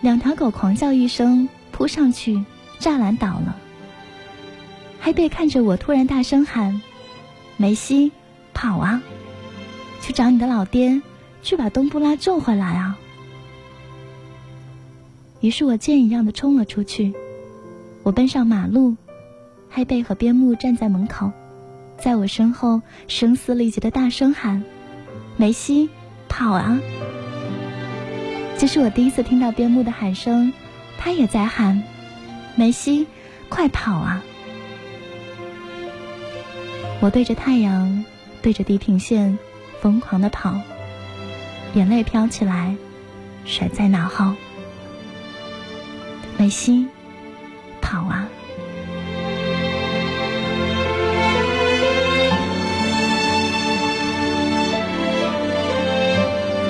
[0.00, 2.44] 两条狗狂叫一声，扑上去，
[2.80, 3.56] 栅栏倒了。
[5.00, 6.80] 黑贝看着我，突然大声喊
[7.56, 8.10] ：“梅西，
[8.52, 9.02] 跑啊！
[10.00, 11.00] 去找你的老爹，
[11.42, 12.98] 去把东布拉救回来啊！”
[15.40, 17.14] 于是我箭一样的冲了出去，
[18.02, 18.96] 我奔上马路，
[19.74, 21.32] 黑贝和边牧站在门口，
[21.98, 24.62] 在我身后声嘶力竭的大声喊
[25.36, 25.90] ：“梅西，
[26.28, 26.78] 跑啊！”
[28.56, 30.52] 这是我第一次听到边牧的喊声，
[30.96, 31.82] 他也在喊
[32.54, 33.08] ：“梅西，
[33.48, 34.22] 快跑啊！”
[37.02, 38.04] 我对着太阳，
[38.42, 39.36] 对着地平线，
[39.80, 40.60] 疯狂的跑，
[41.74, 42.76] 眼泪飘起来，
[43.44, 44.34] 甩在脑后。
[46.38, 46.86] 梅西，
[47.80, 48.28] 跑啊！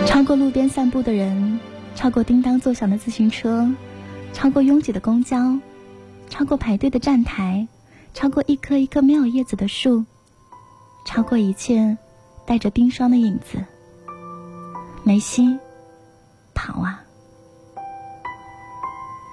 [0.07, 1.59] 超过路边散步的人，
[1.95, 3.69] 超过叮当作响的自行车，
[4.33, 5.59] 超过拥挤的公交，
[6.31, 7.67] 超过排队的站台，
[8.15, 10.05] 超过一棵一棵没有叶子的树，
[11.05, 11.99] 超过一切
[12.47, 13.65] 带着冰霜的影子。
[15.03, 15.59] 梅西，
[16.55, 17.03] 跑啊！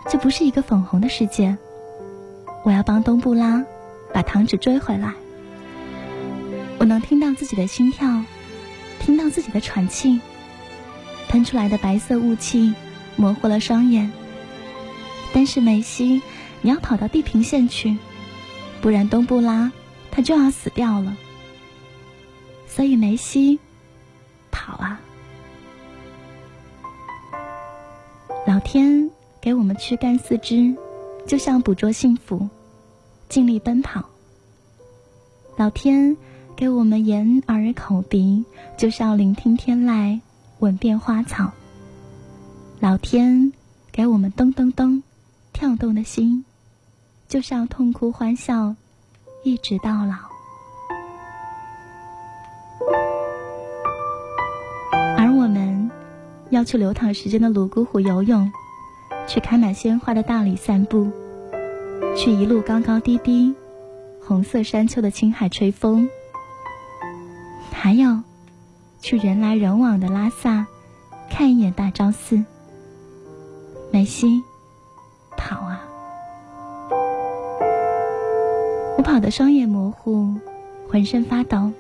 [0.10, 1.58] 这不是一个粉红的世界。
[2.64, 3.64] 我要帮东布拉
[4.14, 5.14] 把糖纸追回来。
[6.80, 8.24] 我能听到自己的心跳，
[9.00, 10.20] 听到自己的喘气。
[11.32, 12.74] 喷出来的白色雾气
[13.16, 14.12] 模糊了双眼。
[15.34, 16.22] 但是梅西，
[16.62, 17.98] 你要跑到地平线去，
[18.82, 19.72] 不然东布拉
[20.12, 21.16] 他就要死掉了。
[22.68, 23.60] 所以梅西，
[24.52, 25.00] 跑啊！
[28.46, 29.10] 老天。
[29.44, 30.76] 给我们躯干四肢，
[31.26, 32.48] 就像捕捉幸福，
[33.28, 34.06] 尽力奔跑。
[35.58, 36.16] 老天
[36.56, 38.46] 给我们眼耳口鼻，
[38.78, 40.20] 就像聆听天籁，
[40.62, 41.52] 吻遍花草。
[42.80, 43.52] 老天
[43.92, 45.04] 给我们咚咚咚
[45.54, 46.46] 跳动的心，
[47.28, 48.76] 就像痛哭欢笑，
[49.44, 50.16] 一直到老。
[55.18, 55.92] 而我们
[56.50, 58.52] 要去流淌时间的泸沽湖游泳。
[59.28, 61.10] 去开满鲜花的大理散步，
[62.18, 63.54] 去一路高高低低、
[64.20, 66.10] 红色山丘的青海吹风，
[67.72, 68.20] 还有
[69.02, 70.68] 去人来人往的拉萨
[71.30, 72.44] 看一眼大昭寺。
[73.92, 74.42] 梅西，
[75.36, 75.82] 跑啊！
[78.98, 80.36] 我跑得双眼模糊，
[80.88, 81.72] 浑身发抖，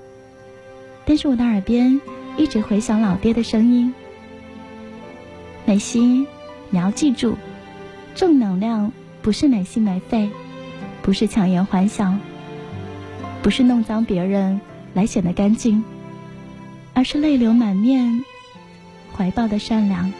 [1.06, 2.02] 但是我的耳边
[2.38, 3.94] 一直回响老爹的声音：
[5.66, 6.28] 梅西。
[6.74, 7.36] 你要记住，
[8.16, 10.30] 正能量不是没心没肺，
[11.02, 12.14] 不是强颜欢笑，
[13.44, 14.62] 不是弄脏别人
[14.94, 15.84] 来显得干净，
[16.94, 18.24] 而是泪流满面，
[19.16, 20.12] 怀抱的善良，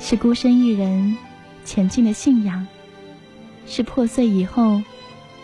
[0.00, 1.16] 是孤身一人
[1.64, 2.66] 前进的信仰，
[3.66, 4.82] 是破碎以后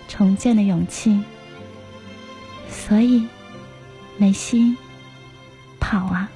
[0.08, 1.20] 重建的勇气。
[2.70, 3.26] 所以，
[4.16, 4.76] 梅西，
[5.80, 6.30] 跑啊！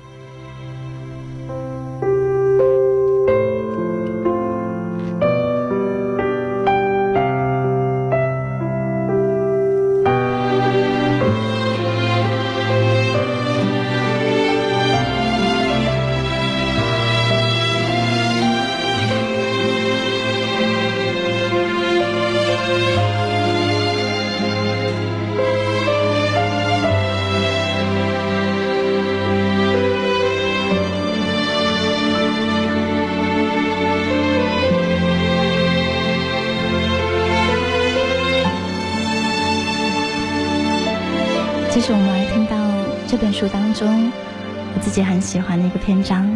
[44.01, 46.29] 我自己很喜欢的一个篇章。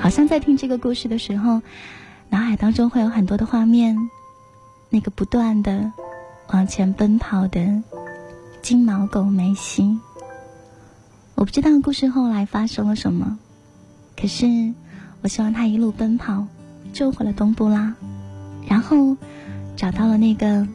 [0.00, 1.60] 好像在听这个故事的时候，
[2.28, 3.96] 脑海当中会有很多的画面，
[4.90, 5.92] 那个不断的
[6.52, 7.82] 往前奔跑的
[8.62, 9.98] 金毛狗梅西。
[11.34, 13.38] 我不知道故事后来发生了什么，
[14.16, 14.46] 可是
[15.22, 16.46] 我希望他一路奔跑，
[16.92, 17.94] 救回了东布拉，
[18.68, 19.16] 然后
[19.76, 20.66] 找到了那个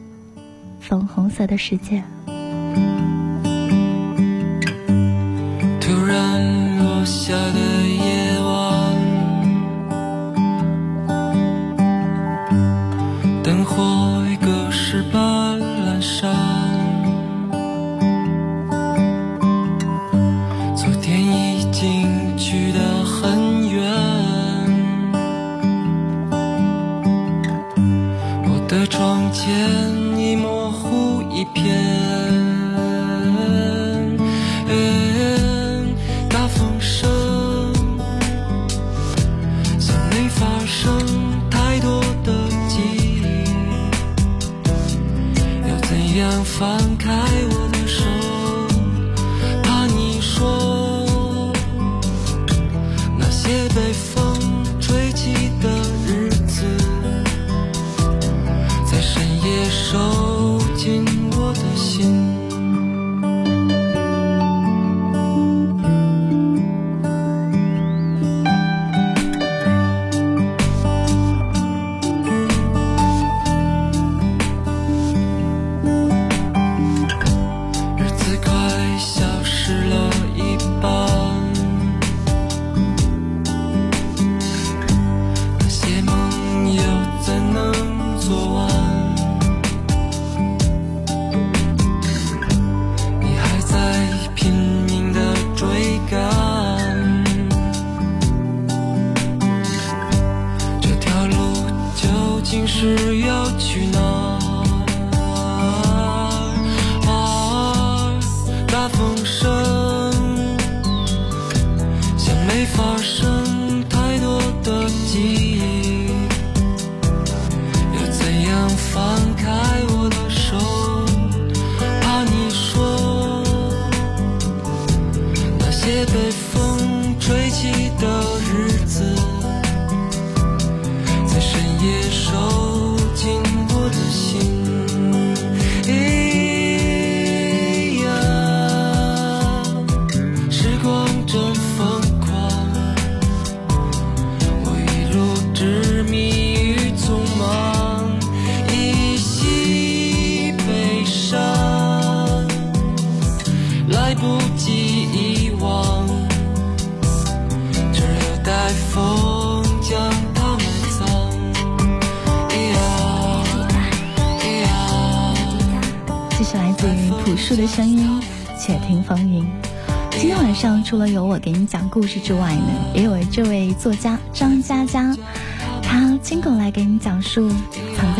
[0.80, 2.02] 粉红色的世界。
[7.08, 7.67] 下的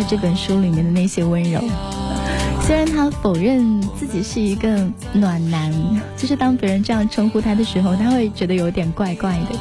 [0.09, 1.63] 这本书里面的那些温柔。
[2.63, 5.73] 虽然他否认自己是一个暖男，
[6.17, 9.59] 就是当别人这样称呼他的时候，他会觉得有点怪怪的。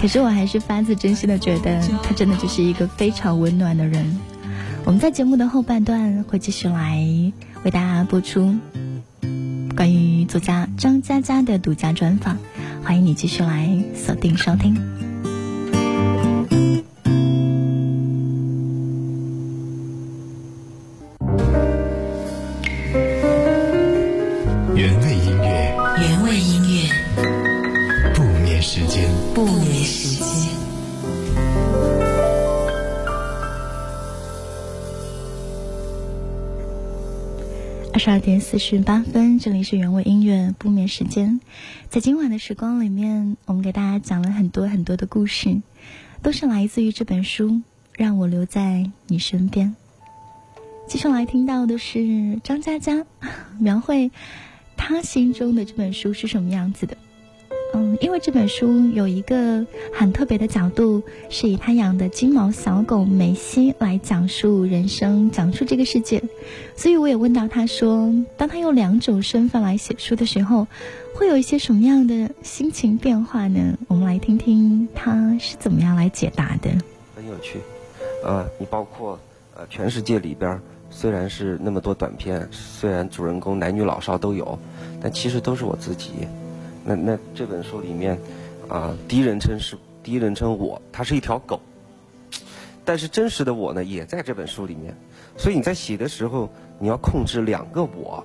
[0.00, 4.18] 可是我还是发自真心的觉得，他真的就是一个非常温暖的人。
[4.84, 7.06] 我们在节目的后半段会继续来
[7.62, 8.56] 为大家播出
[9.76, 12.38] 关于作家张嘉佳的独家专访，
[12.82, 15.01] 欢迎你继续来锁定收听。
[38.22, 41.40] 点四十八分，这里是原味音乐不眠时间。
[41.90, 45.60] 在今晚的时光里面，我们给大家讲了很多很多的故事，
[46.22, 47.48] 都是来自于这本书
[47.96, 49.74] 《让我留在你身边》。
[50.88, 53.04] 接下来听到的是张嘉佳
[53.58, 54.12] 描绘
[54.76, 56.96] 他心中的这本书是什么样子的。
[57.74, 59.64] 嗯，因为这本书有一个
[59.94, 66.22] 很特别的角度，是以他养的金毛小狗梅西来讲述人生、讲述这个世界，
[66.76, 70.66] 所以我也问到他说，当他用两种身份来写书的时候，
[71.14, 73.78] 会有一些什么样的心情变化呢？
[73.88, 76.70] 我们来听听他是怎么样来解答的。
[77.16, 77.58] 很有趣。
[78.22, 79.18] 呃，你包括
[79.56, 80.60] 呃全世界里边，
[80.90, 84.58] 虽然是那么多短片，虽然主人公男女老少都有，
[85.00, 86.10] 但其实都是我自己。
[86.84, 88.18] 那那这本书里面，
[88.68, 91.60] 啊、第一人称是第一人称我，它是一条狗，
[92.84, 94.94] 但是真实的我呢，也在这本书里面。
[95.36, 98.24] 所以你在写的时候，你要控制两个我，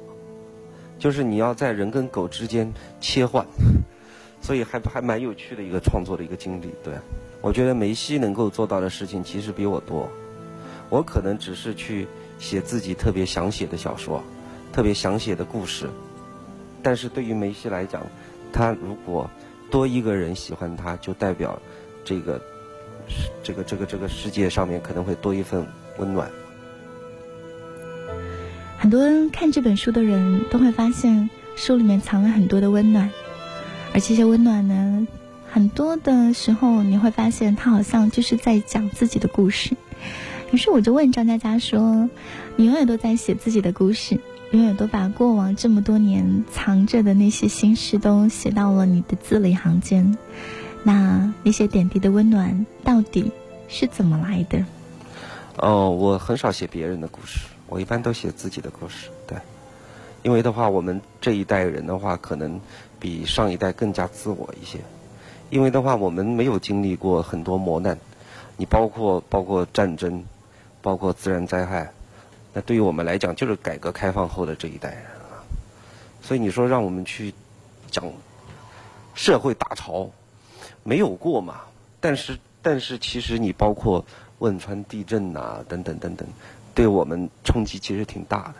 [0.99, 3.45] 就是你要在人跟狗之间切换，
[4.41, 6.69] 所以还还蛮有趣的一个创作的一个经历。
[6.83, 6.93] 对，
[7.41, 10.09] 我觉得梅西能够做到的事情其实比我多，
[10.89, 12.07] 我可能只是去
[12.39, 14.21] 写自己特别想写的小说，
[14.73, 15.87] 特别想写的故事，
[16.83, 18.01] 但是对于梅西来讲，
[18.57, 19.29] 他如果
[19.69, 21.61] 多一个人喜欢他，就代表
[22.03, 22.41] 这个
[23.43, 25.63] 这个这个这个世界上面可能会多一份
[25.99, 26.27] 温暖。
[28.79, 33.11] 很多人看这本书的人都会发现，书里面藏了很多的温暖，
[33.93, 35.07] 而这些温暖呢，
[35.47, 39.77] 很多的时候你会发现，他好像就是在讲自己的故事。
[40.51, 42.09] 于是我就问张佳佳说
[42.57, 44.19] ：“你永远都在写自己的故事，
[44.51, 50.17] 永远都把过往这么多年藏着的那些心事都写到了你的字里行间。
[50.83, 53.31] 那那些点滴的温暖到底
[53.67, 54.63] 是怎么来的？”
[55.57, 59.09] 哦，我很少写别人的故事，我一般都写自己的故事。
[59.25, 59.37] 对，
[60.23, 62.61] 因为的话，我们这一代人的话，可能
[62.99, 64.79] 比上一代更加自我一些。
[65.49, 67.97] 因为的话，我们没有经历过很多磨难，
[68.55, 70.23] 你包括包括战争，
[70.81, 71.91] 包括自然灾害，
[72.57, 75.45] 那对于我们来讲，就是改革开放后的这一代人啊。
[76.23, 77.31] 所以你说让我们去
[77.91, 78.03] 讲
[79.13, 80.09] 社会大潮，
[80.83, 81.61] 没有过嘛？
[81.99, 84.03] 但是但是，其实你包括
[84.39, 86.27] 汶川地震呐，等等等等，
[86.73, 88.55] 对我们冲击其实挺大的。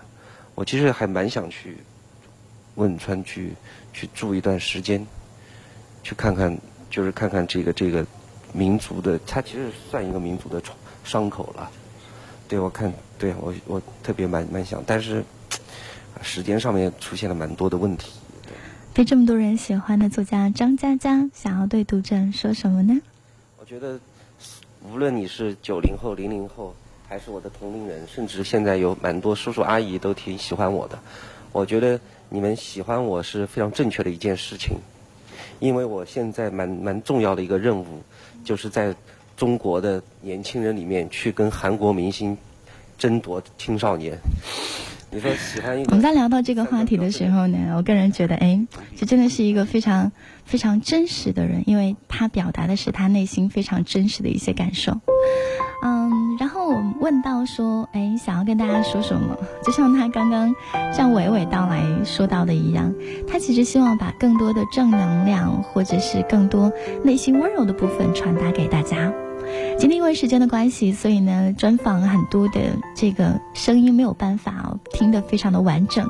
[0.53, 1.79] 我其实还蛮想去
[2.75, 3.53] 汶川去
[3.93, 5.03] 去住一段时间，
[6.03, 6.55] 去看看。
[6.91, 8.05] 就是看看这个这个
[8.53, 11.69] 民族的，它其实算一个民族的创伤口了。
[12.47, 15.23] 对我看，对我我特别蛮蛮想，但是
[16.21, 18.13] 时间上面出现了蛮多的问题。
[18.93, 22.99] 被这么多人喜欢的作家张嘉佳，想要对读者说什么呢？
[23.59, 23.99] 我觉得，
[24.83, 26.75] 无论你是九零后、零零后，
[27.07, 30.97] 还是我的同龄人，甚至现在有蛮多叔叔阿姨都挺喜欢我的。
[31.51, 31.99] 我觉得
[32.29, 34.77] 你们喜欢我是非常正确的一件事情。
[35.59, 37.85] 因为我现在蛮蛮重要的一个任务，
[38.43, 38.95] 就是在
[39.35, 42.37] 中国的年轻人里面去跟韩国明星
[42.97, 44.17] 争夺青少年。
[45.09, 45.91] 你说喜欢一个？
[45.91, 48.67] 我们在聊到这个话题的时候呢，我个人觉得，哎，
[48.97, 50.11] 这真的是一个非常
[50.43, 54.99] 非常真实的人，因为他表达的是他内心非常真实的一些感受。
[55.81, 59.37] 嗯，然后我问到说，哎，想要跟大家说什么？
[59.63, 60.53] 就像他刚刚
[60.91, 62.93] 像娓娓道来说到的一样，
[63.25, 66.69] 他其实希望把更多的正能量，或者是更多
[67.01, 69.13] 内心温柔的部分传达给大家。
[69.77, 72.59] 今天因为时间的关系，所以呢，专访很多的
[72.95, 76.07] 这个声音没有办法听得非常的完整。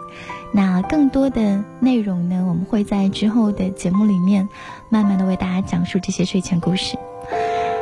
[0.53, 4.47] 那更多的内容呢，我们会在之后的节目里面，
[4.89, 6.97] 慢慢的为大家讲述这些睡前故事。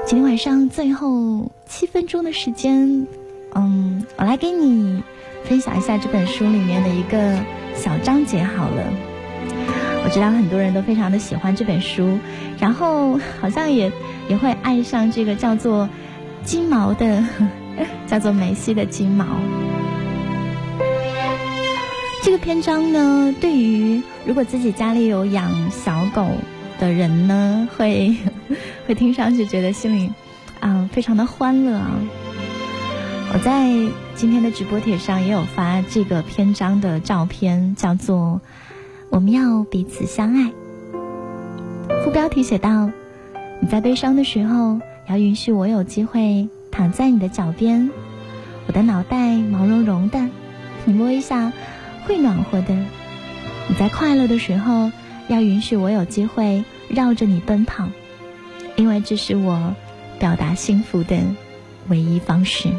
[0.08, 3.08] 今天晚上最后七分钟的时间，
[3.54, 5.04] 嗯，我来给你
[5.44, 7.40] 分享一下这本书里面的一个
[7.76, 8.84] 小章节好了。
[10.04, 12.20] 我知道很多人都非常的喜欢这本书，
[12.60, 13.92] 然后好像也
[14.28, 15.90] 也会爱上这个叫做
[16.44, 17.24] 金毛的，
[18.08, 19.26] 叫做梅西的金毛。
[22.24, 26.28] 这个篇章呢，对于如果自己家里有养小狗。
[26.78, 28.14] 的人呢，会
[28.86, 30.12] 会听上去觉得心里
[30.60, 31.90] 啊非常的欢乐啊。
[33.34, 33.70] 我在
[34.14, 38.42] 今天的直播帖上也有发这个篇章的照片，叫做
[39.08, 40.52] “我们要彼此相爱”。
[42.06, 42.92] 副标题写道
[43.60, 44.80] ：“你在悲伤的时候，
[45.10, 47.90] 要允许我有机会躺在你的脚边，
[48.68, 50.30] 我的脑袋毛茸茸的，
[50.84, 51.52] 你摸一下
[52.06, 52.76] 会暖和的。
[53.68, 54.92] 你在快乐的时候。”
[55.28, 57.90] 要允许我有机会绕着你奔跑，
[58.76, 59.76] 因为这是我
[60.20, 61.18] 表达幸福的
[61.88, 62.70] 唯一方式。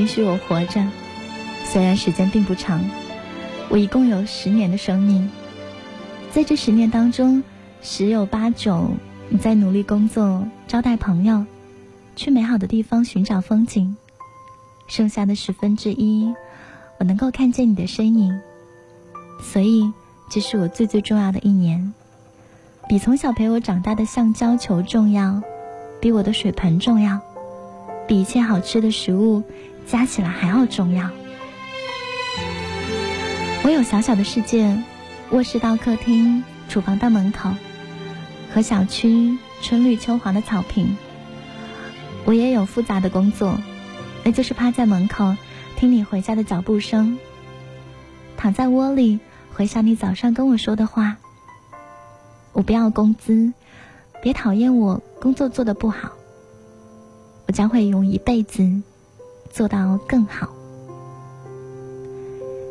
[0.00, 0.82] 允许我活着，
[1.66, 2.80] 虽然时间并不长，
[3.68, 5.30] 我一共有十年的生命，
[6.32, 7.42] 在这十年当中，
[7.82, 8.90] 十有八九。”
[9.28, 11.44] 你在努力工作，招待朋友，
[12.16, 13.94] 去美好的地方寻找风景。
[14.88, 16.34] 剩下的十分之一，
[16.98, 18.40] 我能够看见你的身影。
[19.40, 19.92] 所以，
[20.30, 21.92] 这是我最最重要的一年，
[22.88, 25.40] 比从小陪我长大的橡胶球重要，
[26.00, 27.20] 比我的水盆重要，
[28.08, 29.44] 比一切好吃的食物
[29.90, 31.10] 加起来还要重要。
[33.64, 34.80] 我有小小的世界，
[35.32, 37.50] 卧室到客厅，厨房到门口。
[38.52, 40.96] 和小区春绿秋黄的草坪，
[42.24, 43.58] 我也有复杂的工作，
[44.24, 45.36] 那就是趴在门口
[45.76, 47.18] 听你回家的脚步声，
[48.36, 49.20] 躺在窝里
[49.54, 51.18] 回想你早上跟我说的话。
[52.52, 53.52] 我不要工资，
[54.20, 56.10] 别讨厌我工作做的不好，
[57.46, 58.82] 我将会用一辈子
[59.50, 60.48] 做到更好。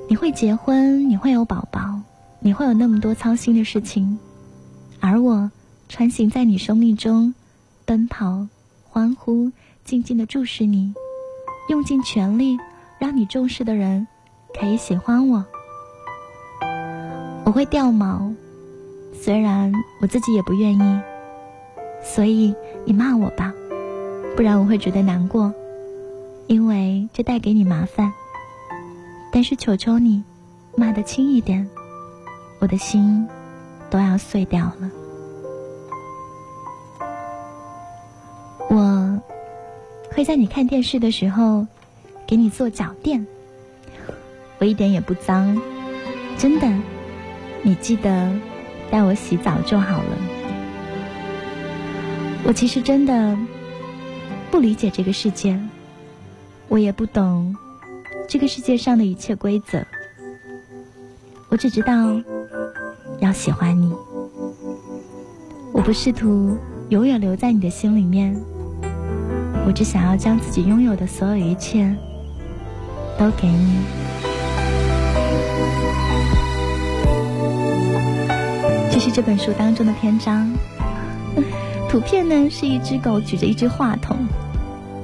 [0.07, 1.99] 你会结婚，你会有宝宝，
[2.39, 4.17] 你会有那么多操心的事情，
[4.99, 5.49] 而我。
[5.91, 7.33] 穿行在你生命中，
[7.83, 8.45] 奔跑、
[8.87, 9.51] 欢呼、
[9.83, 10.93] 静静的注视你，
[11.67, 12.55] 用尽全力
[12.99, 14.05] 让你重视的人
[14.53, 15.43] 可以喜欢我。
[17.43, 18.31] 我会掉毛，
[19.19, 20.99] 虽然我自己也不愿意，
[22.03, 22.53] 所以
[22.85, 23.51] 你骂我吧，
[24.35, 25.51] 不然我会觉得难过，
[26.49, 28.11] 因为这带给你麻烦。
[29.31, 30.23] 但是求求你，
[30.75, 31.69] 骂得轻一点，
[32.57, 33.27] 我的心
[33.91, 34.89] 都要碎掉了。
[38.67, 39.21] 我
[40.11, 41.67] 会在你看电视的时候
[42.25, 43.27] 给你做脚垫，
[44.57, 45.55] 我一点也不脏，
[46.35, 46.67] 真的，
[47.61, 48.33] 你记得
[48.89, 50.17] 带我洗澡就好了。
[52.43, 53.37] 我其实真的
[54.49, 55.59] 不理解这个世界，
[56.69, 57.55] 我也不懂
[58.27, 59.83] 这个世界上的一切规则，
[61.49, 61.93] 我只知道
[63.19, 63.91] 要喜欢你，
[65.73, 66.55] 我不试图
[66.89, 68.39] 永远留在你的心里面。
[69.65, 71.95] 我只想要将自己拥有的所有一切
[73.17, 73.81] 都给你。
[78.91, 80.51] 这是这本书当中的篇章，
[81.89, 84.17] 图片呢是一只狗举着一只话筒，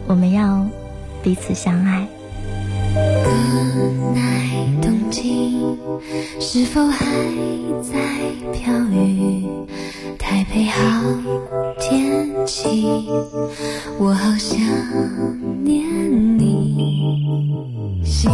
[0.08, 0.66] 我们要
[1.26, 2.08] 彼此相爱。
[2.94, 3.32] 隔
[4.14, 4.22] 奈
[4.80, 5.58] 冬季，
[6.40, 7.04] 是否还
[7.82, 7.98] 在
[8.54, 9.44] 飘雨？
[10.20, 11.02] 台北好
[11.80, 12.86] 天气，
[13.98, 14.60] 我好想
[15.64, 15.84] 念
[16.38, 18.06] 你。
[18.06, 18.30] 星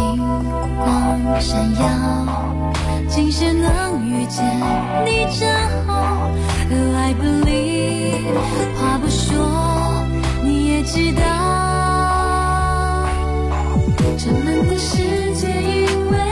[0.76, 1.88] 光闪耀，
[3.08, 4.44] 今生能遇见
[5.06, 5.48] 你真
[5.86, 6.30] 好。
[6.70, 8.34] I believe，
[8.76, 10.04] 话不说
[10.44, 11.22] 你也知道，
[14.22, 14.98] 沉闷的世
[15.34, 16.31] 界因为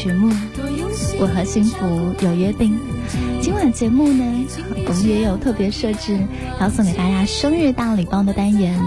[0.00, 0.32] 曲目。
[1.20, 2.78] 我和幸福有约定。
[3.42, 4.24] 今晚节目呢，
[4.86, 6.18] 我们也有特别设置，
[6.58, 8.80] 要送给大家生日大礼包的单元，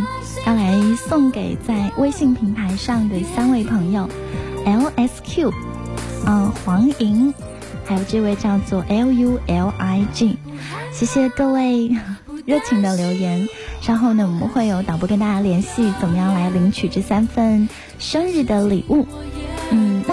[0.48, 4.10] 要来送给在微信平台上的三位朋友
[4.66, 5.54] ，LSQ，
[6.26, 7.32] 嗯、黄莹，
[7.86, 10.38] 还有这位叫做 LULIG，
[10.92, 11.96] 谢谢各位
[12.48, 13.48] 热情的留言。
[13.82, 19.06] 稍后呢，我们会有导播跟大家联系，怎么样来领取这三份生日的礼物。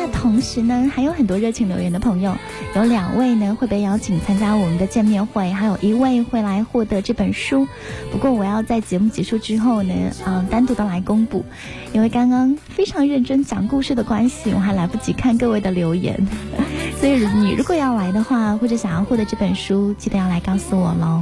[0.02, 2.34] 那同时呢，还有很多热情留言的朋友，
[2.74, 7.68] 有两位呢会被邀请参加我们的见面会，还有一位会来获得这本书。
[8.10, 9.92] 不过我要在节目结束之后呢，
[10.24, 11.44] 嗯、单独的来公布，
[11.92, 16.18] 因为刚刚非常认真讲故事的关系，我还来不及看各位的留言。
[16.98, 21.20] 所以你如果要来的话，或者想要获得这本书，记得要来告诉我喽。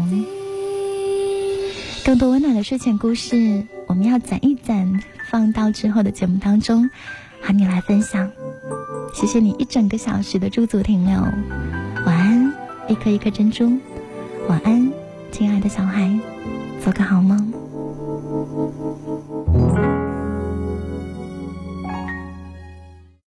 [2.05, 6.89] 更多温暖的睡前故事，我们要攒一攒，放到之后的节目当中，
[7.43, 8.31] 和你来分享。
[9.13, 11.21] 谢谢你一整个小时的驻足停留，
[12.07, 12.53] 晚安，
[12.89, 13.79] 一颗一颗珍珠，
[14.49, 14.93] 晚安，
[15.33, 16.19] 亲爱的小孩，
[16.83, 17.58] 做个好梦。